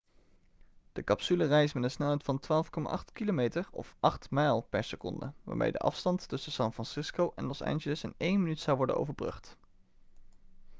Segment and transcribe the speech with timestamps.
[0.91, 2.41] de capsule reist met een snelheid van
[3.09, 7.61] 12,8 km of 8 mijl per seconde waarmee de afstand tussen san francisco en los
[7.61, 9.57] angeles in één minuut zou worden overbrugd